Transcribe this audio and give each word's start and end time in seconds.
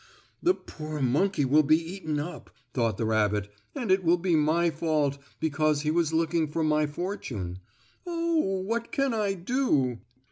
"The 0.41 0.55
poor 0.55 0.99
monkey 0.99 1.45
will 1.45 1.61
be 1.61 1.77
eaten 1.77 2.19
up," 2.19 2.49
thought 2.73 2.97
the 2.97 3.05
rabbit, 3.05 3.53
"and 3.75 3.91
it 3.91 4.03
will 4.03 4.17
be 4.17 4.35
my 4.35 4.71
fault, 4.71 5.19
because 5.39 5.81
he 5.81 5.91
was 5.91 6.11
looking 6.11 6.47
for 6.47 6.63
my 6.63 6.87
fortune. 6.87 7.59
Oh! 8.07 8.61
what 8.63 8.91
can 8.91 9.13
I 9.13 9.33
do?" 9.35 9.99